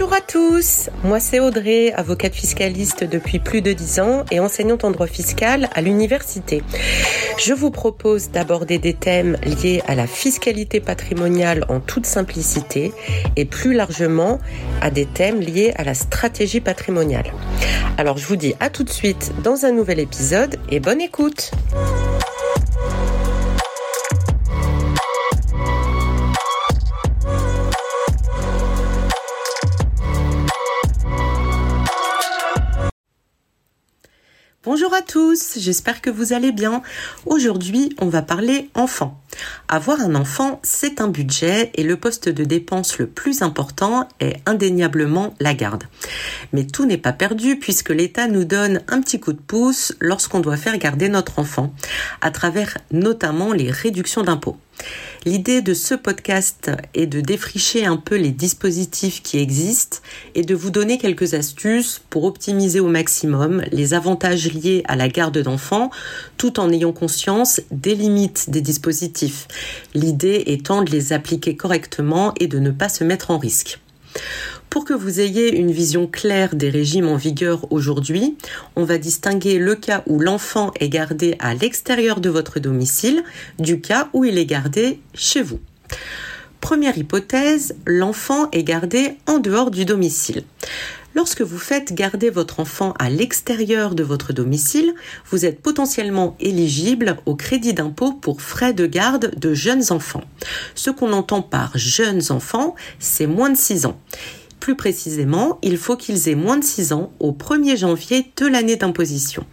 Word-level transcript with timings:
Bonjour 0.00 0.16
à 0.16 0.22
tous, 0.22 0.88
moi 1.04 1.20
c'est 1.20 1.40
Audrey, 1.40 1.92
avocate 1.92 2.34
fiscaliste 2.34 3.04
depuis 3.04 3.38
plus 3.38 3.60
de 3.60 3.74
10 3.74 4.00
ans 4.00 4.24
et 4.30 4.40
enseignante 4.40 4.82
en 4.82 4.90
droit 4.92 5.06
fiscal 5.06 5.68
à 5.74 5.82
l'université. 5.82 6.62
Je 7.38 7.52
vous 7.52 7.70
propose 7.70 8.30
d'aborder 8.30 8.78
des 8.78 8.94
thèmes 8.94 9.36
liés 9.44 9.82
à 9.86 9.94
la 9.94 10.06
fiscalité 10.06 10.80
patrimoniale 10.80 11.66
en 11.68 11.80
toute 11.80 12.06
simplicité 12.06 12.94
et 13.36 13.44
plus 13.44 13.74
largement 13.74 14.38
à 14.80 14.90
des 14.90 15.04
thèmes 15.04 15.40
liés 15.40 15.74
à 15.76 15.84
la 15.84 15.92
stratégie 15.92 16.60
patrimoniale. 16.60 17.30
Alors 17.98 18.16
je 18.16 18.24
vous 18.24 18.36
dis 18.36 18.54
à 18.58 18.70
tout 18.70 18.84
de 18.84 18.90
suite 18.90 19.32
dans 19.44 19.66
un 19.66 19.72
nouvel 19.72 19.98
épisode 19.98 20.56
et 20.70 20.80
bonne 20.80 21.02
écoute. 21.02 21.50
Bonjour 34.62 34.92
à 34.92 35.00
tous, 35.00 35.58
j'espère 35.58 36.02
que 36.02 36.10
vous 36.10 36.34
allez 36.34 36.52
bien. 36.52 36.82
Aujourd'hui, 37.24 37.96
on 37.98 38.10
va 38.10 38.20
parler 38.20 38.68
enfant. 38.74 39.18
Avoir 39.68 40.02
un 40.02 40.14
enfant, 40.14 40.60
c'est 40.62 41.00
un 41.00 41.08
budget 41.08 41.70
et 41.76 41.82
le 41.82 41.96
poste 41.96 42.28
de 42.28 42.44
dépense 42.44 42.98
le 42.98 43.06
plus 43.06 43.40
important 43.40 44.06
est 44.20 44.36
indéniablement 44.44 45.32
la 45.40 45.54
garde. 45.54 45.84
Mais 46.52 46.66
tout 46.66 46.84
n'est 46.84 46.98
pas 46.98 47.14
perdu 47.14 47.58
puisque 47.58 47.88
l'État 47.88 48.28
nous 48.28 48.44
donne 48.44 48.82
un 48.88 49.00
petit 49.00 49.18
coup 49.18 49.32
de 49.32 49.40
pouce 49.40 49.94
lorsqu'on 49.98 50.40
doit 50.40 50.58
faire 50.58 50.76
garder 50.76 51.08
notre 51.08 51.38
enfant, 51.38 51.72
à 52.20 52.30
travers 52.30 52.76
notamment 52.90 53.54
les 53.54 53.70
réductions 53.70 54.24
d'impôts. 54.24 54.58
L'idée 55.26 55.60
de 55.60 55.74
ce 55.74 55.94
podcast 55.94 56.70
est 56.94 57.06
de 57.06 57.20
défricher 57.20 57.84
un 57.84 57.98
peu 57.98 58.16
les 58.16 58.30
dispositifs 58.30 59.22
qui 59.22 59.38
existent 59.38 59.98
et 60.34 60.42
de 60.42 60.54
vous 60.54 60.70
donner 60.70 60.96
quelques 60.96 61.34
astuces 61.34 62.00
pour 62.08 62.24
optimiser 62.24 62.80
au 62.80 62.88
maximum 62.88 63.62
les 63.70 63.92
avantages 63.92 64.50
liés 64.52 64.82
à 64.88 64.96
la 64.96 65.08
garde 65.08 65.38
d'enfants 65.38 65.90
tout 66.38 66.58
en 66.58 66.72
ayant 66.72 66.92
conscience 66.92 67.60
des 67.70 67.94
limites 67.94 68.48
des 68.48 68.62
dispositifs. 68.62 69.46
L'idée 69.94 70.44
étant 70.46 70.82
de 70.82 70.90
les 70.90 71.12
appliquer 71.12 71.54
correctement 71.54 72.32
et 72.40 72.46
de 72.46 72.58
ne 72.58 72.70
pas 72.70 72.88
se 72.88 73.04
mettre 73.04 73.30
en 73.30 73.38
risque. 73.38 73.78
Pour 74.70 74.84
que 74.84 74.94
vous 74.94 75.18
ayez 75.18 75.56
une 75.56 75.72
vision 75.72 76.06
claire 76.06 76.54
des 76.54 76.70
régimes 76.70 77.08
en 77.08 77.16
vigueur 77.16 77.66
aujourd'hui, 77.72 78.36
on 78.76 78.84
va 78.84 78.98
distinguer 78.98 79.58
le 79.58 79.74
cas 79.74 80.04
où 80.06 80.20
l'enfant 80.20 80.70
est 80.78 80.88
gardé 80.88 81.34
à 81.40 81.54
l'extérieur 81.54 82.20
de 82.20 82.30
votre 82.30 82.60
domicile 82.60 83.24
du 83.58 83.80
cas 83.80 84.08
où 84.12 84.24
il 84.24 84.38
est 84.38 84.46
gardé 84.46 85.00
chez 85.12 85.42
vous. 85.42 85.58
Première 86.60 86.96
hypothèse, 86.96 87.74
l'enfant 87.84 88.48
est 88.52 88.62
gardé 88.62 89.16
en 89.26 89.38
dehors 89.38 89.72
du 89.72 89.84
domicile. 89.84 90.44
Lorsque 91.16 91.42
vous 91.42 91.58
faites 91.58 91.92
garder 91.92 92.30
votre 92.30 92.60
enfant 92.60 92.94
à 93.00 93.10
l'extérieur 93.10 93.96
de 93.96 94.04
votre 94.04 94.32
domicile, 94.32 94.94
vous 95.30 95.44
êtes 95.44 95.60
potentiellement 95.60 96.36
éligible 96.38 97.16
au 97.26 97.34
crédit 97.34 97.74
d'impôt 97.74 98.12
pour 98.12 98.40
frais 98.40 98.72
de 98.72 98.86
garde 98.86 99.34
de 99.36 99.52
jeunes 99.52 99.90
enfants. 99.90 100.22
Ce 100.76 100.90
qu'on 100.90 101.12
entend 101.12 101.42
par 101.42 101.76
jeunes 101.76 102.30
enfants, 102.30 102.76
c'est 103.00 103.26
moins 103.26 103.50
de 103.50 103.56
6 103.56 103.86
ans. 103.86 103.98
Plus 104.60 104.76
précisément, 104.76 105.58
il 105.62 105.78
faut 105.78 105.96
qu'ils 105.96 106.28
aient 106.28 106.34
moins 106.34 106.58
de 106.58 106.64
6 106.64 106.92
ans 106.92 107.12
au 107.18 107.32
1er 107.32 107.78
janvier 107.78 108.30
de 108.36 108.46
l'année 108.46 108.76
d'imposition. 108.76 109.44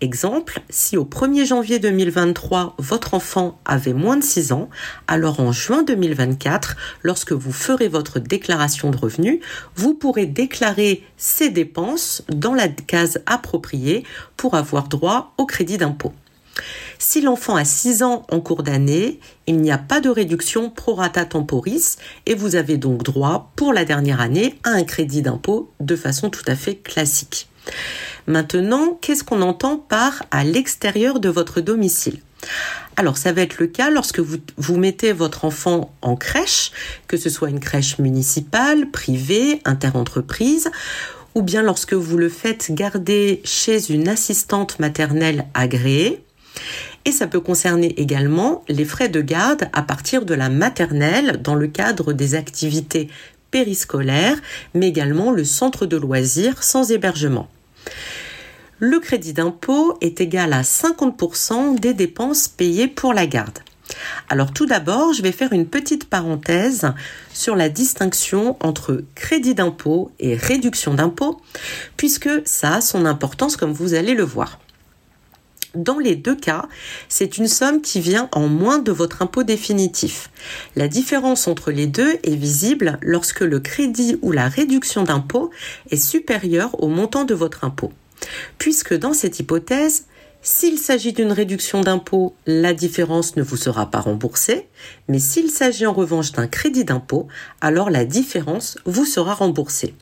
Exemple, 0.00 0.62
si 0.70 0.96
au 0.96 1.04
1er 1.04 1.44
janvier 1.44 1.78
2023, 1.78 2.76
votre 2.78 3.12
enfant 3.12 3.60
avait 3.66 3.92
moins 3.92 4.16
de 4.16 4.22
6 4.22 4.52
ans, 4.52 4.70
alors 5.08 5.40
en 5.40 5.52
juin 5.52 5.82
2024, 5.82 6.76
lorsque 7.02 7.32
vous 7.32 7.52
ferez 7.52 7.88
votre 7.88 8.18
déclaration 8.18 8.90
de 8.90 8.96
revenus, 8.96 9.40
vous 9.76 9.92
pourrez 9.92 10.24
déclarer 10.24 11.04
ces 11.18 11.50
dépenses 11.50 12.22
dans 12.30 12.54
la 12.54 12.68
case 12.68 13.22
appropriée 13.26 14.04
pour 14.38 14.54
avoir 14.54 14.88
droit 14.88 15.34
au 15.36 15.44
crédit 15.44 15.76
d'impôt. 15.76 16.14
Si 16.98 17.20
l'enfant 17.20 17.56
a 17.56 17.64
6 17.64 18.02
ans 18.02 18.26
en 18.30 18.40
cours 18.40 18.62
d'année, 18.62 19.20
il 19.46 19.56
n'y 19.58 19.72
a 19.72 19.78
pas 19.78 20.00
de 20.00 20.10
réduction 20.10 20.70
pro 20.70 20.94
rata 20.94 21.24
temporis 21.24 21.96
et 22.26 22.34
vous 22.34 22.56
avez 22.56 22.76
donc 22.76 23.02
droit 23.02 23.52
pour 23.56 23.72
la 23.72 23.84
dernière 23.84 24.20
année 24.20 24.58
à 24.64 24.70
un 24.70 24.84
crédit 24.84 25.22
d'impôt 25.22 25.70
de 25.80 25.96
façon 25.96 26.30
tout 26.30 26.44
à 26.46 26.56
fait 26.56 26.76
classique. 26.76 27.48
Maintenant, 28.26 28.98
qu'est-ce 29.00 29.24
qu'on 29.24 29.42
entend 29.42 29.76
par 29.76 30.22
à 30.30 30.44
l'extérieur 30.44 31.20
de 31.20 31.28
votre 31.28 31.60
domicile 31.60 32.20
alors 32.96 33.16
ça 33.16 33.32
va 33.32 33.42
être 33.42 33.58
le 33.58 33.66
cas 33.66 33.88
lorsque 33.88 34.18
vous, 34.18 34.38
vous 34.56 34.76
mettez 34.76 35.12
votre 35.12 35.44
enfant 35.44 35.94
en 36.02 36.16
crèche, 36.16 36.70
que 37.06 37.16
ce 37.16 37.30
soit 37.30 37.48
une 37.48 37.60
crèche 37.60 37.98
municipale, 37.98 38.90
privée, 38.90 39.62
interentreprise, 39.64 40.70
ou 41.34 41.42
bien 41.42 41.62
lorsque 41.62 41.94
vous 41.94 42.18
le 42.18 42.28
faites 42.28 42.72
garder 42.72 43.40
chez 43.44 43.90
une 43.90 44.08
assistante 44.08 44.80
maternelle 44.80 45.46
agréée. 45.54 46.24
Et 47.04 47.12
ça 47.12 47.26
peut 47.26 47.40
concerner 47.40 47.98
également 48.00 48.64
les 48.68 48.84
frais 48.84 49.08
de 49.08 49.20
garde 49.20 49.68
à 49.72 49.82
partir 49.82 50.24
de 50.24 50.34
la 50.34 50.48
maternelle 50.48 51.40
dans 51.42 51.54
le 51.54 51.66
cadre 51.66 52.12
des 52.12 52.34
activités 52.34 53.08
périscolaires, 53.50 54.38
mais 54.74 54.88
également 54.88 55.30
le 55.30 55.44
centre 55.44 55.86
de 55.86 55.96
loisirs 55.96 56.62
sans 56.62 56.90
hébergement 56.90 57.48
le 58.80 58.98
crédit 58.98 59.34
d'impôt 59.34 59.96
est 60.00 60.22
égal 60.22 60.54
à 60.54 60.62
50% 60.62 61.78
des 61.78 61.92
dépenses 61.92 62.48
payées 62.48 62.88
pour 62.88 63.12
la 63.12 63.26
garde. 63.26 63.58
Alors 64.30 64.52
tout 64.52 64.64
d'abord, 64.64 65.12
je 65.12 65.20
vais 65.20 65.32
faire 65.32 65.52
une 65.52 65.66
petite 65.66 66.08
parenthèse 66.08 66.90
sur 67.34 67.56
la 67.56 67.68
distinction 67.68 68.56
entre 68.60 69.04
crédit 69.14 69.54
d'impôt 69.54 70.10
et 70.18 70.34
réduction 70.34 70.94
d'impôt, 70.94 71.40
puisque 71.98 72.30
ça 72.46 72.76
a 72.76 72.80
son 72.80 73.04
importance 73.04 73.56
comme 73.56 73.72
vous 73.72 73.92
allez 73.92 74.14
le 74.14 74.24
voir. 74.24 74.58
Dans 75.74 75.98
les 75.98 76.16
deux 76.16 76.36
cas, 76.36 76.66
c'est 77.08 77.38
une 77.38 77.46
somme 77.46 77.80
qui 77.80 78.00
vient 78.00 78.28
en 78.32 78.48
moins 78.48 78.78
de 78.78 78.92
votre 78.92 79.22
impôt 79.22 79.42
définitif. 79.42 80.30
La 80.76 80.88
différence 80.88 81.46
entre 81.48 81.70
les 81.70 81.86
deux 81.86 82.18
est 82.24 82.34
visible 82.34 82.98
lorsque 83.02 83.40
le 83.40 83.60
crédit 83.60 84.18
ou 84.22 84.32
la 84.32 84.48
réduction 84.48 85.04
d'impôt 85.04 85.50
est 85.90 85.96
supérieur 85.96 86.82
au 86.82 86.88
montant 86.88 87.24
de 87.24 87.34
votre 87.34 87.64
impôt 87.64 87.92
puisque 88.58 88.94
dans 88.94 89.12
cette 89.12 89.40
hypothèse, 89.40 90.06
s'il 90.42 90.78
s'agit 90.78 91.12
d'une 91.12 91.32
réduction 91.32 91.82
d'impôt, 91.82 92.34
la 92.46 92.72
différence 92.72 93.36
ne 93.36 93.42
vous 93.42 93.56
sera 93.56 93.90
pas 93.90 94.00
remboursée, 94.00 94.68
mais 95.08 95.18
s'il 95.18 95.50
s'agit 95.50 95.86
en 95.86 95.92
revanche 95.92 96.32
d'un 96.32 96.46
crédit 96.46 96.84
d'impôt, 96.84 97.28
alors 97.60 97.90
la 97.90 98.04
différence 98.04 98.78
vous 98.86 99.04
sera 99.04 99.34
remboursée. 99.34 99.94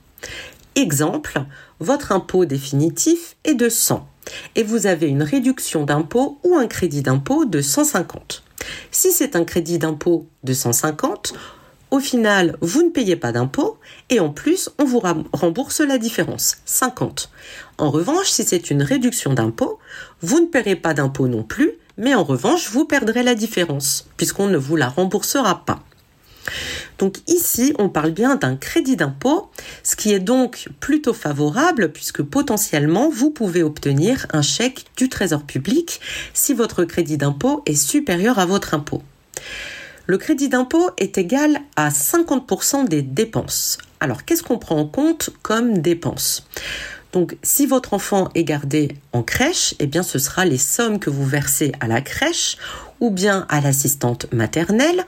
Exemple, 0.79 1.45
votre 1.81 2.13
impôt 2.13 2.45
définitif 2.45 3.35
est 3.43 3.57
de 3.57 3.69
100 3.69 4.09
et 4.55 4.63
vous 4.63 4.87
avez 4.87 5.09
une 5.09 5.25
réduction 5.25 5.83
d'impôt 5.83 6.39
ou 6.45 6.55
un 6.55 6.69
crédit 6.69 7.03
d'impôt 7.03 7.47
de 7.47 7.61
150. 7.61 8.45
Si 8.93 9.11
c'est 9.11 9.35
un 9.35 9.43
crédit 9.43 9.79
d'impôt 9.81 10.29
de 10.45 10.53
150, 10.53 11.35
au 11.91 11.99
final, 11.99 12.57
vous 12.61 12.85
ne 12.85 12.91
payez 12.91 13.17
pas 13.17 13.33
d'impôt 13.33 13.79
et 14.09 14.21
en 14.21 14.31
plus, 14.31 14.71
on 14.79 14.85
vous 14.85 15.03
rembourse 15.33 15.81
la 15.81 15.99
différence, 15.99 16.59
50. 16.65 17.29
En 17.79 17.91
revanche, 17.91 18.29
si 18.29 18.45
c'est 18.45 18.71
une 18.71 18.85
réduction 18.85 19.35
d'impôt, 19.35 19.81
vous 20.23 20.39
ne 20.39 20.47
paierez 20.47 20.77
pas 20.77 20.95
d'impôt 20.95 21.27
non 21.27 21.43
plus, 21.43 21.73
mais 21.97 22.15
en 22.15 22.23
revanche, 22.23 22.71
vous 22.71 22.85
perdrez 22.85 23.25
la 23.25 23.35
différence 23.35 24.07
puisqu'on 24.17 24.47
ne 24.47 24.57
vous 24.57 24.77
la 24.77 24.89
remboursera 24.89 25.65
pas. 25.65 25.81
Donc 26.99 27.19
ici, 27.29 27.75
on 27.79 27.89
parle 27.89 28.11
bien 28.11 28.35
d'un 28.35 28.57
crédit 28.57 28.97
d'impôt, 28.97 29.51
ce 29.83 29.97
qui 29.97 30.13
est 30.13 30.19
donc 30.19 30.69
plutôt 30.81 31.15
favorable 31.15 31.93
puisque 31.93 32.23
potentiellement, 32.23 33.09
vous 33.09 33.31
pouvez 33.31 33.63
obtenir 33.63 34.27
un 34.33 34.43
chèque 34.43 34.87
du 34.97 35.09
Trésor 35.09 35.45
public 35.45 36.01
si 36.35 36.55
votre 36.55 36.85
crédit 36.85 37.17
d'impôt 37.17 37.63
est 37.67 37.77
supérieur 37.77 38.39
à 38.39 38.47
votre 38.47 38.75
impôt. 38.75 39.03
Le 40.07 40.19
crédit 40.19 40.49
d'impôt 40.49 40.91
est 40.97 41.19
égal 41.19 41.61
à 41.77 41.91
50% 41.91 42.89
des 42.89 43.03
dépenses. 43.03 43.79
Alors, 44.01 44.25
qu'est-ce 44.25 44.43
qu'on 44.43 44.59
prend 44.59 44.79
en 44.79 44.87
compte 44.87 45.31
comme 45.43 45.79
dépenses? 45.79 46.47
Donc, 47.13 47.37
si 47.43 47.67
votre 47.67 47.95
enfant 47.95 48.31
est 48.35 48.45
gardé 48.45 48.97
en 49.13 49.23
crèche, 49.23 49.75
eh 49.79 49.87
bien, 49.87 50.03
ce 50.03 50.19
sera 50.19 50.45
les 50.45 50.59
sommes 50.59 50.99
que 50.99 51.11
vous 51.11 51.27
versez 51.27 51.73
à 51.81 51.89
la 51.89 52.01
crèche 52.01 52.57
ou 53.01 53.11
bien 53.11 53.47
à 53.49 53.61
l'assistante 53.61 54.33
maternelle. 54.33 55.05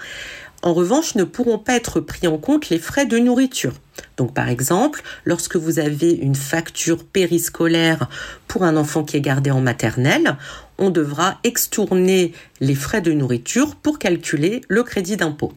En 0.62 0.74
revanche, 0.74 1.14
ne 1.14 1.24
pourront 1.24 1.58
pas 1.58 1.74
être 1.74 2.00
pris 2.00 2.26
en 2.26 2.36
compte 2.36 2.68
les 2.68 2.78
frais 2.78 3.06
de 3.06 3.18
nourriture. 3.18 3.72
Donc, 4.18 4.34
par 4.34 4.48
exemple, 4.48 5.02
lorsque 5.24 5.56
vous 5.56 5.78
avez 5.78 6.12
une 6.12 6.34
facture 6.34 7.04
périscolaire 7.04 8.08
pour 8.46 8.64
un 8.64 8.76
enfant 8.76 9.02
qui 9.02 9.16
est 9.16 9.22
gardé 9.22 9.50
en 9.50 9.62
maternelle, 9.62 10.36
on 10.76 10.90
devra 10.90 11.38
extourner 11.44 12.32
les 12.60 12.74
frais 12.74 13.00
de 13.00 13.12
nourriture 13.12 13.74
pour 13.76 13.98
calculer 13.98 14.60
le 14.68 14.82
crédit 14.82 15.16
d'impôt. 15.16 15.52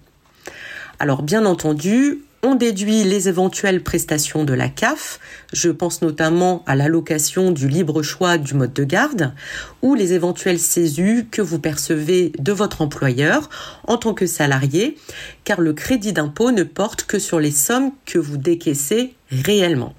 Alors, 1.00 1.22
bien 1.22 1.46
entendu, 1.46 2.24
on 2.44 2.56
déduit 2.56 3.04
les 3.06 3.30
éventuelles 3.30 3.82
prestations 3.82 4.44
de 4.44 4.54
la 4.54 4.68
CAF, 4.68 5.20
je 5.54 5.70
pense 5.70 6.02
notamment 6.02 6.62
à 6.68 6.76
l'allocation 6.76 7.52
du 7.52 7.70
libre 7.70 8.04
choix 8.04 8.38
du 8.38 8.54
mode 8.54 8.74
de 8.74 8.84
garde, 8.84 9.34
ou 9.82 9.96
les 9.96 10.12
éventuelles 10.12 10.60
CESU 10.60 11.26
que 11.32 11.42
vous 11.42 11.60
percevez 11.60 12.34
de 12.38 12.52
votre 12.52 12.82
employeur 12.82 13.50
en 13.88 13.98
tant 13.98 14.14
que 14.14 14.28
salarié, 14.28 14.98
car 15.46 15.62
le 15.62 15.72
crédit 15.72 16.12
d'impôt 16.12 16.52
ne 16.52 16.64
porte 16.64 17.06
que 17.06 17.18
sur 17.18 17.40
les 17.40 17.52
sommes 17.52 17.92
que 18.06 18.20
vous 18.20 18.38
décaissez 18.38 19.16
réellement. 19.32 19.96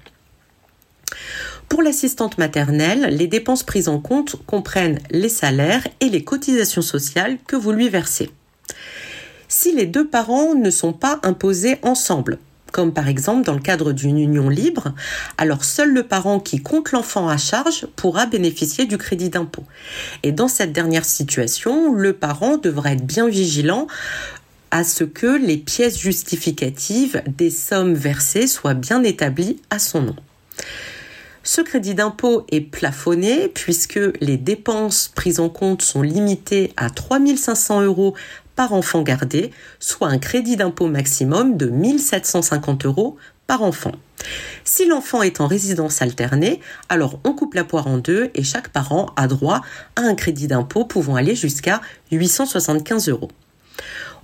Pour 1.67 1.81
l'assistante 1.81 2.37
maternelle, 2.37 3.07
les 3.11 3.27
dépenses 3.27 3.63
prises 3.63 3.87
en 3.87 3.99
compte 3.99 4.35
comprennent 4.45 4.99
les 5.09 5.29
salaires 5.29 5.87
et 5.99 6.09
les 6.09 6.23
cotisations 6.23 6.83
sociales 6.83 7.39
que 7.47 7.55
vous 7.55 7.71
lui 7.71 7.89
versez 7.89 8.29
si 9.55 9.71
les 9.71 9.85
deux 9.85 10.05
parents 10.05 10.53
ne 10.53 10.69
sont 10.69 10.91
pas 10.91 11.19
imposés 11.23 11.77
ensemble 11.81 12.39
comme 12.73 12.93
par 12.93 13.07
exemple 13.07 13.45
dans 13.45 13.53
le 13.53 13.61
cadre 13.61 13.93
d'une 13.93 14.17
union 14.17 14.49
libre, 14.49 14.93
alors 15.37 15.63
seul 15.63 15.93
le 15.93 16.03
parent 16.03 16.41
qui 16.41 16.61
compte 16.61 16.91
l'enfant 16.91 17.29
à 17.29 17.37
charge 17.37 17.87
pourra 17.95 18.25
bénéficier 18.25 18.85
du 18.85 18.97
crédit 18.97 19.29
d'impôt. 19.29 19.63
Et 20.23 20.33
dans 20.33 20.49
cette 20.49 20.73
dernière 20.73 21.05
situation, 21.05 21.93
le 21.93 22.11
parent 22.11 22.57
devra 22.57 22.91
être 22.91 23.05
bien 23.05 23.29
vigilant 23.29 23.87
à 24.71 24.83
ce 24.83 25.05
que 25.05 25.37
les 25.37 25.55
pièces 25.55 25.97
justificatives 25.97 27.23
des 27.25 27.49
sommes 27.49 27.93
versées 27.93 28.47
soient 28.47 28.73
bien 28.73 29.03
établies 29.03 29.61
à 29.69 29.79
son 29.79 30.01
nom. 30.01 30.15
Ce 31.45 31.61
crédit 31.61 31.93
d'impôt 31.93 32.43
est 32.51 32.59
plafonné 32.59 33.47
puisque 33.47 33.99
les 34.19 34.35
dépenses 34.35 35.11
prises 35.13 35.39
en 35.39 35.47
compte 35.47 35.83
sont 35.83 36.01
limitées 36.01 36.73
à 36.75 36.89
3500 36.89 37.83
euros 37.83 38.15
par 38.55 38.73
enfant 38.73 39.01
gardé, 39.01 39.51
soit 39.79 40.07
un 40.07 40.17
crédit 40.17 40.55
d'impôt 40.55 40.87
maximum 40.87 41.57
de 41.57 41.67
1750 41.67 42.85
euros 42.85 43.17
par 43.47 43.61
enfant. 43.61 43.91
Si 44.63 44.85
l'enfant 44.87 45.21
est 45.21 45.39
en 45.39 45.47
résidence 45.47 46.01
alternée, 46.01 46.59
alors 46.89 47.19
on 47.23 47.33
coupe 47.33 47.53
la 47.53 47.63
poire 47.63 47.87
en 47.87 47.97
deux 47.97 48.31
et 48.33 48.43
chaque 48.43 48.69
parent 48.69 49.13
a 49.15 49.27
droit 49.27 49.61
à 49.95 50.01
un 50.01 50.15
crédit 50.15 50.47
d'impôt 50.47 50.85
pouvant 50.85 51.15
aller 51.15 51.35
jusqu'à 51.35 51.81
875 52.11 53.09
euros. 53.09 53.29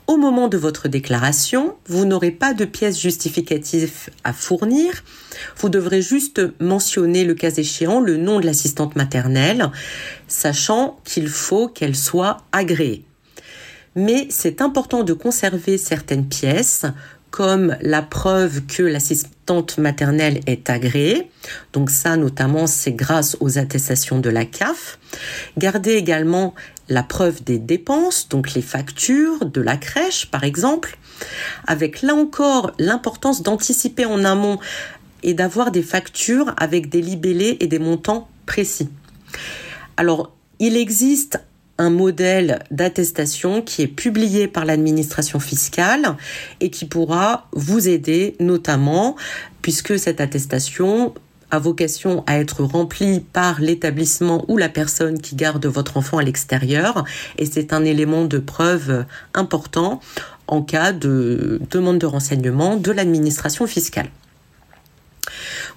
Au 0.07 0.17
moment 0.17 0.47
de 0.47 0.57
votre 0.57 0.87
déclaration, 0.87 1.75
vous 1.85 2.05
n'aurez 2.05 2.31
pas 2.31 2.53
de 2.53 2.65
pièces 2.65 2.99
justificatives 2.99 4.09
à 4.23 4.33
fournir. 4.33 5.03
Vous 5.57 5.69
devrez 5.69 6.01
juste 6.01 6.41
mentionner 6.59 7.23
le 7.23 7.35
cas 7.35 7.51
échéant 7.51 7.99
le 7.99 8.17
nom 8.17 8.39
de 8.39 8.45
l'assistante 8.45 8.95
maternelle, 8.95 9.71
sachant 10.27 10.99
qu'il 11.05 11.29
faut 11.29 11.67
qu'elle 11.67 11.95
soit 11.95 12.37
agréée 12.51 13.05
mais 13.95 14.27
c'est 14.29 14.61
important 14.61 15.03
de 15.03 15.13
conserver 15.13 15.77
certaines 15.77 16.27
pièces 16.27 16.85
comme 17.31 17.77
la 17.81 18.01
preuve 18.01 18.65
que 18.65 18.83
l'assistante 18.83 19.77
maternelle 19.77 20.41
est 20.47 20.69
agréée. 20.69 21.29
Donc 21.71 21.89
ça, 21.89 22.17
notamment, 22.17 22.67
c'est 22.67 22.91
grâce 22.91 23.37
aux 23.39 23.57
attestations 23.57 24.19
de 24.19 24.29
la 24.29 24.43
CAF. 24.45 24.99
Gardez 25.57 25.93
également 25.93 26.53
la 26.89 27.03
preuve 27.03 27.41
des 27.43 27.57
dépenses, 27.57 28.27
donc 28.27 28.53
les 28.53 28.61
factures 28.61 29.45
de 29.45 29.61
la 29.61 29.77
crèche, 29.77 30.29
par 30.29 30.43
exemple, 30.43 30.97
avec 31.67 32.01
là 32.01 32.15
encore 32.15 32.73
l'importance 32.77 33.43
d'anticiper 33.43 34.05
en 34.05 34.25
amont 34.25 34.59
et 35.23 35.33
d'avoir 35.33 35.71
des 35.71 35.83
factures 35.83 36.53
avec 36.57 36.89
des 36.89 37.01
libellés 37.01 37.55
et 37.61 37.67
des 37.67 37.79
montants 37.79 38.27
précis. 38.45 38.89
Alors, 39.95 40.35
il 40.59 40.75
existe 40.75 41.39
un 41.81 41.89
modèle 41.89 42.59
d'attestation 42.69 43.63
qui 43.63 43.81
est 43.81 43.87
publié 43.87 44.47
par 44.47 44.65
l'administration 44.65 45.39
fiscale 45.39 46.15
et 46.59 46.69
qui 46.69 46.85
pourra 46.85 47.47
vous 47.53 47.89
aider 47.89 48.35
notamment 48.39 49.15
puisque 49.63 49.97
cette 49.97 50.21
attestation 50.21 51.15
a 51.49 51.57
vocation 51.57 52.23
à 52.27 52.37
être 52.37 52.63
remplie 52.63 53.21
par 53.33 53.59
l'établissement 53.59 54.45
ou 54.47 54.57
la 54.57 54.69
personne 54.69 55.19
qui 55.19 55.35
garde 55.35 55.65
votre 55.65 55.97
enfant 55.97 56.19
à 56.19 56.23
l'extérieur 56.23 57.03
et 57.39 57.47
c'est 57.47 57.73
un 57.73 57.83
élément 57.83 58.25
de 58.25 58.37
preuve 58.37 59.05
important 59.33 60.01
en 60.47 60.61
cas 60.61 60.91
de 60.91 61.59
demande 61.71 61.97
de 61.97 62.05
renseignement 62.05 62.77
de 62.77 62.91
l'administration 62.91 63.65
fiscale. 63.65 64.09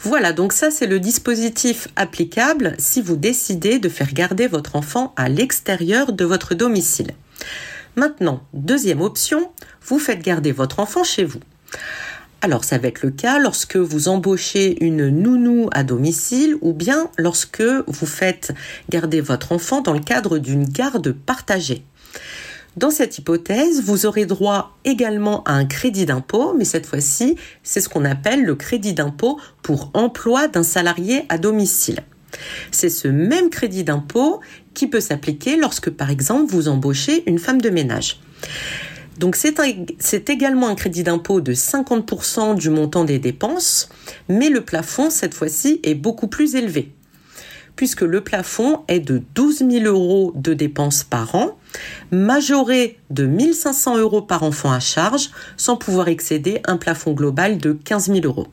Voilà, 0.00 0.32
donc 0.32 0.52
ça 0.52 0.70
c'est 0.70 0.86
le 0.86 1.00
dispositif 1.00 1.88
applicable 1.96 2.74
si 2.78 3.00
vous 3.00 3.16
décidez 3.16 3.78
de 3.78 3.88
faire 3.88 4.12
garder 4.12 4.46
votre 4.46 4.76
enfant 4.76 5.12
à 5.16 5.28
l'extérieur 5.28 6.12
de 6.12 6.24
votre 6.24 6.54
domicile. 6.54 7.12
Maintenant, 7.96 8.42
deuxième 8.52 9.00
option, 9.00 9.50
vous 9.86 9.98
faites 9.98 10.22
garder 10.22 10.52
votre 10.52 10.80
enfant 10.80 11.04
chez 11.04 11.24
vous. 11.24 11.40
Alors 12.44 12.64
ça 12.64 12.76
va 12.76 12.88
être 12.88 13.02
le 13.02 13.10
cas 13.10 13.38
lorsque 13.38 13.76
vous 13.76 14.08
embauchez 14.08 14.84
une 14.84 15.08
nounou 15.08 15.70
à 15.72 15.82
domicile 15.82 16.56
ou 16.60 16.74
bien 16.74 17.08
lorsque 17.16 17.62
vous 17.62 18.06
faites 18.06 18.52
garder 18.90 19.22
votre 19.22 19.52
enfant 19.52 19.80
dans 19.80 19.94
le 19.94 20.00
cadre 20.00 20.36
d'une 20.36 20.66
garde 20.66 21.12
partagée. 21.12 21.84
Dans 22.76 22.90
cette 22.90 23.18
hypothèse, 23.18 23.82
vous 23.82 24.04
aurez 24.04 24.26
droit 24.26 24.76
également 24.84 25.44
à 25.44 25.52
un 25.52 25.64
crédit 25.64 26.06
d'impôt, 26.06 26.54
mais 26.58 26.64
cette 26.64 26.86
fois-ci, 26.86 27.36
c'est 27.62 27.80
ce 27.80 27.88
qu'on 27.88 28.04
appelle 28.04 28.42
le 28.44 28.56
crédit 28.56 28.94
d'impôt 28.94 29.38
pour 29.62 29.90
emploi 29.94 30.48
d'un 30.48 30.64
salarié 30.64 31.24
à 31.28 31.38
domicile. 31.38 32.00
C'est 32.72 32.88
ce 32.88 33.06
même 33.06 33.48
crédit 33.48 33.84
d'impôt 33.84 34.40
qui 34.74 34.88
peut 34.88 35.00
s'appliquer 35.00 35.56
lorsque, 35.56 35.88
par 35.88 36.10
exemple, 36.10 36.50
vous 36.50 36.66
embauchez 36.66 37.22
une 37.30 37.38
femme 37.38 37.60
de 37.60 37.70
ménage. 37.70 38.18
Donc 39.18 39.36
c'est 39.36 40.30
également 40.30 40.66
un 40.66 40.74
crédit 40.74 41.04
d'impôt 41.04 41.40
de 41.40 41.54
50% 41.54 42.56
du 42.56 42.70
montant 42.70 43.04
des 43.04 43.20
dépenses, 43.20 43.88
mais 44.28 44.48
le 44.48 44.62
plafond, 44.62 45.10
cette 45.10 45.34
fois-ci, 45.34 45.78
est 45.84 45.94
beaucoup 45.94 46.26
plus 46.26 46.56
élevé 46.56 46.92
puisque 47.76 48.02
le 48.02 48.20
plafond 48.22 48.82
est 48.88 49.00
de 49.00 49.22
12 49.34 49.64
000 49.70 49.84
euros 49.84 50.32
de 50.34 50.54
dépenses 50.54 51.02
par 51.02 51.34
an, 51.34 51.58
majoré 52.12 52.98
de 53.10 53.26
1500 53.26 53.98
euros 53.98 54.22
par 54.22 54.42
enfant 54.42 54.72
à 54.72 54.80
charge, 54.80 55.30
sans 55.56 55.76
pouvoir 55.76 56.08
excéder 56.08 56.60
un 56.66 56.76
plafond 56.76 57.12
global 57.12 57.58
de 57.58 57.72
15 57.72 58.12
000 58.12 58.20
euros. 58.24 58.46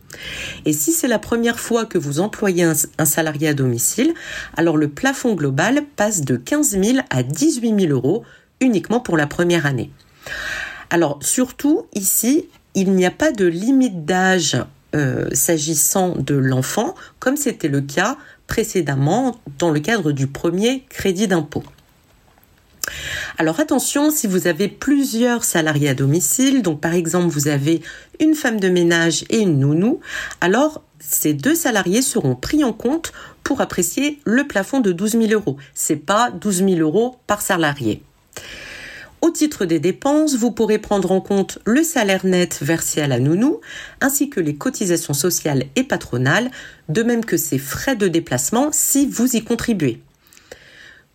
Et 0.65 0.73
si 0.73 0.91
c'est 0.91 1.07
la 1.07 1.19
première 1.19 1.59
fois 1.59 1.85
que 1.85 1.97
vous 1.97 2.19
employez 2.19 2.63
un, 2.63 3.05
salarié 3.05 3.49
à 3.49 3.53
domicile, 3.53 4.13
alors 4.57 4.77
le 4.77 4.89
plafond 4.89 5.35
global 5.35 5.83
passe 5.95 6.21
de 6.21 6.35
15 6.35 6.79
000 6.81 6.97
à 7.09 7.23
18 7.23 7.79
000 7.87 7.93
euros 7.93 8.23
uniquement 8.59 8.99
pour 8.99 9.17
la 9.17 9.27
première 9.27 9.65
année. 9.65 9.91
Alors 10.89 11.19
surtout 11.21 11.85
ici, 11.93 12.47
il 12.73 12.93
n'y 12.93 13.05
a 13.05 13.11
pas 13.11 13.31
de 13.31 13.45
limite 13.45 14.05
d'âge 14.05 14.57
euh, 14.95 15.29
s'agissant 15.33 16.15
de 16.17 16.35
l'enfant, 16.35 16.95
comme 17.19 17.37
c'était 17.37 17.67
le 17.67 17.81
cas 17.81 18.17
précédemment 18.47 19.39
dans 19.57 19.69
le 19.71 19.79
cadre 19.79 20.11
du 20.11 20.27
premier 20.27 20.83
crédit 20.89 21.27
d'impôt. 21.27 21.63
Alors 23.37 23.59
attention, 23.59 24.11
si 24.11 24.27
vous 24.27 24.47
avez 24.47 24.67
plusieurs 24.67 25.43
salariés 25.43 25.89
à 25.89 25.93
domicile, 25.93 26.61
donc 26.61 26.81
par 26.81 26.93
exemple 26.93 27.27
vous 27.27 27.47
avez 27.47 27.81
une 28.19 28.35
femme 28.35 28.59
de 28.59 28.69
ménage 28.69 29.23
et 29.29 29.39
une 29.39 29.59
nounou, 29.59 30.01
alors 30.41 30.83
ces 30.99 31.33
deux 31.33 31.55
salariés 31.55 32.01
seront 32.01 32.35
pris 32.35 32.63
en 32.63 32.73
compte 32.73 33.13
pour 33.43 33.61
apprécier 33.61 34.19
le 34.25 34.45
plafond 34.45 34.79
de 34.79 34.91
12 34.91 35.11
000 35.11 35.25
euros. 35.31 35.57
C'est 35.73 35.95
pas 35.95 36.31
12 36.31 36.57
000 36.57 36.69
euros 36.79 37.17
par 37.27 37.41
salarié. 37.41 38.03
Au 39.21 39.29
titre 39.29 39.65
des 39.65 39.79
dépenses, 39.79 40.35
vous 40.35 40.49
pourrez 40.49 40.79
prendre 40.79 41.11
en 41.11 41.21
compte 41.21 41.59
le 41.65 41.83
salaire 41.83 42.25
net 42.25 42.57
versé 42.59 43.01
à 43.01 43.07
la 43.07 43.19
nounou, 43.19 43.61
ainsi 44.01 44.31
que 44.31 44.39
les 44.39 44.55
cotisations 44.55 45.13
sociales 45.13 45.65
et 45.75 45.83
patronales, 45.83 46.49
de 46.89 47.03
même 47.03 47.23
que 47.23 47.37
ses 47.37 47.59
frais 47.59 47.95
de 47.95 48.07
déplacement 48.07 48.69
si 48.71 49.05
vous 49.05 49.35
y 49.35 49.43
contribuez. 49.43 50.01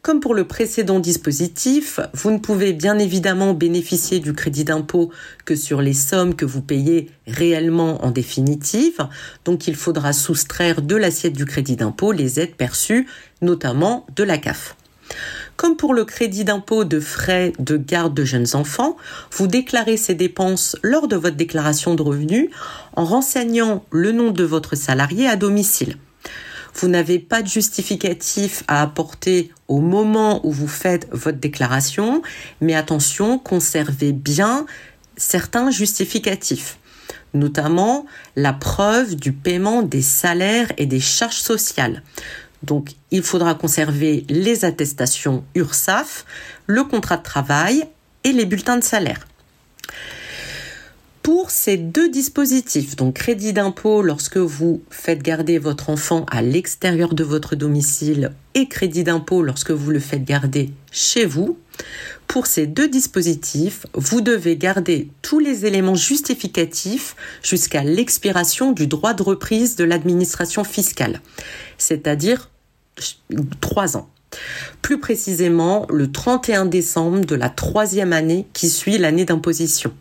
Comme 0.02 0.20
pour 0.20 0.34
le 0.34 0.46
précédent 0.46 1.00
dispositif, 1.00 1.98
vous 2.14 2.30
ne 2.30 2.38
pouvez 2.38 2.72
bien 2.72 2.96
évidemment 2.96 3.54
bénéficier 3.54 4.20
du 4.20 4.34
crédit 4.34 4.62
d'impôt 4.62 5.10
que 5.44 5.56
sur 5.56 5.82
les 5.82 5.92
sommes 5.92 6.36
que 6.36 6.44
vous 6.44 6.62
payez 6.62 7.10
réellement 7.26 8.04
en 8.04 8.12
définitive, 8.12 9.08
donc 9.44 9.66
il 9.66 9.74
faudra 9.74 10.12
soustraire 10.12 10.80
de 10.80 10.94
l'assiette 10.94 11.32
du 11.32 11.44
crédit 11.44 11.74
d'impôt 11.74 12.12
les 12.12 12.38
aides 12.38 12.54
perçues, 12.54 13.08
notamment 13.42 14.06
de 14.14 14.22
la 14.22 14.38
CAF. 14.38 14.76
Comme 15.56 15.76
pour 15.76 15.94
le 15.94 16.04
crédit 16.04 16.44
d'impôt 16.44 16.84
de 16.84 17.00
frais 17.00 17.52
de 17.58 17.76
garde 17.76 18.12
de 18.12 18.24
jeunes 18.24 18.54
enfants, 18.54 18.96
vous 19.32 19.46
déclarez 19.46 19.96
ces 19.96 20.14
dépenses 20.14 20.76
lors 20.82 21.08
de 21.08 21.16
votre 21.16 21.36
déclaration 21.36 21.94
de 21.94 22.02
revenus 22.02 22.50
en 22.94 23.04
renseignant 23.04 23.84
le 23.90 24.12
nom 24.12 24.32
de 24.32 24.44
votre 24.44 24.76
salarié 24.76 25.26
à 25.26 25.36
domicile. 25.36 25.96
Vous 26.74 26.88
n'avez 26.88 27.18
pas 27.18 27.40
de 27.40 27.48
justificatif 27.48 28.64
à 28.68 28.82
apporter 28.82 29.50
au 29.66 29.80
moment 29.80 30.46
où 30.46 30.52
vous 30.52 30.68
faites 30.68 31.08
votre 31.10 31.38
déclaration, 31.38 32.20
mais 32.60 32.74
attention, 32.74 33.38
conservez 33.38 34.12
bien 34.12 34.66
certains 35.16 35.70
justificatifs 35.70 36.78
notamment 37.34 38.06
la 38.34 38.52
preuve 38.52 39.14
du 39.14 39.32
paiement 39.32 39.82
des 39.82 40.02
salaires 40.02 40.72
et 40.78 40.86
des 40.86 41.00
charges 41.00 41.36
sociales. 41.36 42.02
Donc, 42.62 42.92
il 43.10 43.22
faudra 43.22 43.54
conserver 43.54 44.24
les 44.28 44.64
attestations 44.64 45.44
URSAF, 45.54 46.24
le 46.66 46.84
contrat 46.84 47.16
de 47.16 47.22
travail 47.22 47.86
et 48.24 48.32
les 48.32 48.44
bulletins 48.44 48.78
de 48.78 48.84
salaire. 48.84 49.26
Pour 51.22 51.50
ces 51.50 51.76
deux 51.76 52.08
dispositifs, 52.08 52.94
donc 52.94 53.14
crédit 53.14 53.52
d'impôt 53.52 54.00
lorsque 54.00 54.36
vous 54.36 54.82
faites 54.90 55.22
garder 55.22 55.58
votre 55.58 55.90
enfant 55.90 56.24
à 56.30 56.40
l'extérieur 56.40 57.14
de 57.14 57.24
votre 57.24 57.56
domicile 57.56 58.30
et 58.54 58.68
crédit 58.68 59.02
d'impôt 59.02 59.42
lorsque 59.42 59.72
vous 59.72 59.90
le 59.90 59.98
faites 59.98 60.22
garder 60.22 60.70
chez 60.92 61.26
vous, 61.26 61.58
pour 62.26 62.46
ces 62.46 62.66
deux 62.66 62.88
dispositifs, 62.88 63.86
vous 63.94 64.20
devez 64.20 64.56
garder 64.56 65.08
tous 65.22 65.38
les 65.38 65.66
éléments 65.66 65.94
justificatifs 65.94 67.16
jusqu'à 67.42 67.82
l'expiration 67.82 68.72
du 68.72 68.86
droit 68.86 69.14
de 69.14 69.22
reprise 69.22 69.76
de 69.76 69.84
l'administration 69.84 70.64
fiscale, 70.64 71.20
c'est-à-dire 71.78 72.50
trois 73.60 73.96
ans. 73.96 74.08
Plus 74.82 74.98
précisément, 74.98 75.86
le 75.88 76.10
31 76.10 76.66
décembre 76.66 77.24
de 77.24 77.34
la 77.34 77.48
troisième 77.48 78.12
année 78.12 78.46
qui 78.52 78.68
suit 78.68 78.98
l'année 78.98 79.24
d'imposition. 79.24 79.92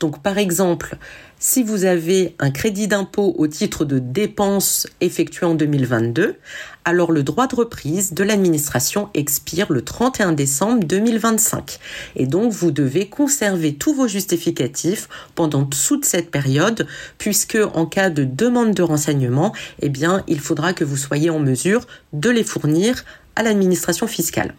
Donc 0.00 0.22
par 0.22 0.38
exemple, 0.38 0.96
si 1.42 1.64
vous 1.64 1.84
avez 1.84 2.36
un 2.38 2.52
crédit 2.52 2.86
d'impôt 2.86 3.34
au 3.36 3.48
titre 3.48 3.84
de 3.84 3.98
dépenses 3.98 4.86
effectuées 5.00 5.44
en 5.44 5.56
2022, 5.56 6.36
alors 6.84 7.10
le 7.10 7.24
droit 7.24 7.48
de 7.48 7.56
reprise 7.56 8.14
de 8.14 8.22
l'administration 8.22 9.10
expire 9.12 9.72
le 9.72 9.82
31 9.82 10.34
décembre 10.34 10.84
2025. 10.84 11.80
Et 12.14 12.28
donc 12.28 12.52
vous 12.52 12.70
devez 12.70 13.08
conserver 13.08 13.74
tous 13.74 13.92
vos 13.92 14.06
justificatifs 14.06 15.08
pendant 15.34 15.64
toute 15.64 16.04
cette 16.04 16.30
période, 16.30 16.86
puisque 17.18 17.58
en 17.74 17.86
cas 17.86 18.08
de 18.08 18.22
demande 18.22 18.72
de 18.72 18.84
renseignement, 18.84 19.52
eh 19.80 19.88
bien, 19.88 20.22
il 20.28 20.38
faudra 20.38 20.72
que 20.74 20.84
vous 20.84 20.96
soyez 20.96 21.28
en 21.30 21.40
mesure 21.40 21.88
de 22.12 22.30
les 22.30 22.44
fournir 22.44 23.04
à 23.34 23.42
l'administration 23.42 24.06
fiscale. 24.06 24.54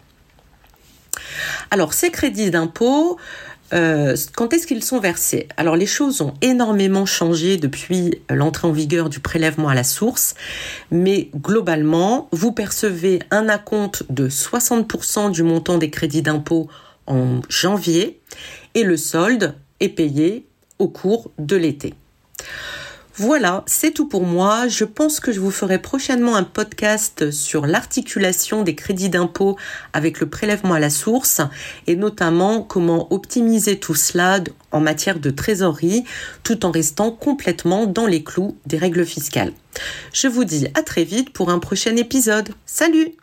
Alors 1.70 1.94
ces 1.94 2.10
crédits 2.10 2.50
d'impôt, 2.50 3.18
euh, 3.72 4.16
quand 4.36 4.52
est-ce 4.52 4.66
qu'ils 4.66 4.84
sont 4.84 5.00
versés? 5.00 5.48
Alors 5.56 5.76
les 5.76 5.86
choses 5.86 6.20
ont 6.20 6.34
énormément 6.42 7.06
changé 7.06 7.56
depuis 7.56 8.20
l'entrée 8.28 8.68
en 8.68 8.72
vigueur 8.72 9.08
du 9.08 9.20
prélèvement 9.20 9.68
à 9.68 9.74
la 9.74 9.84
source, 9.84 10.34
mais 10.90 11.30
globalement, 11.34 12.28
vous 12.32 12.52
percevez 12.52 13.20
un 13.30 13.48
acompte 13.48 14.04
de 14.10 14.28
60% 14.28 15.30
du 15.30 15.42
montant 15.42 15.78
des 15.78 15.90
crédits 15.90 16.22
d'impôt 16.22 16.68
en 17.06 17.40
janvier 17.48 18.20
et 18.74 18.82
le 18.82 18.96
solde 18.96 19.54
est 19.80 19.88
payé 19.88 20.46
au 20.78 20.88
cours 20.88 21.30
de 21.38 21.56
l'été. 21.56 21.94
Voilà, 23.16 23.62
c'est 23.66 23.92
tout 23.92 24.08
pour 24.08 24.24
moi. 24.24 24.66
Je 24.66 24.84
pense 24.84 25.20
que 25.20 25.30
je 25.30 25.38
vous 25.38 25.52
ferai 25.52 25.78
prochainement 25.78 26.34
un 26.34 26.42
podcast 26.42 27.30
sur 27.30 27.64
l'articulation 27.64 28.62
des 28.62 28.74
crédits 28.74 29.08
d'impôt 29.08 29.56
avec 29.92 30.18
le 30.18 30.28
prélèvement 30.28 30.74
à 30.74 30.80
la 30.80 30.90
source 30.90 31.40
et 31.86 31.94
notamment 31.94 32.62
comment 32.62 33.12
optimiser 33.12 33.78
tout 33.78 33.94
cela 33.94 34.40
en 34.72 34.80
matière 34.80 35.20
de 35.20 35.30
trésorerie 35.30 36.02
tout 36.42 36.66
en 36.66 36.72
restant 36.72 37.12
complètement 37.12 37.86
dans 37.86 38.06
les 38.06 38.24
clous 38.24 38.56
des 38.66 38.78
règles 38.78 39.06
fiscales. 39.06 39.52
Je 40.12 40.26
vous 40.26 40.42
dis 40.42 40.66
à 40.74 40.82
très 40.82 41.04
vite 41.04 41.32
pour 41.32 41.50
un 41.50 41.60
prochain 41.60 41.94
épisode. 41.94 42.48
Salut 42.66 43.14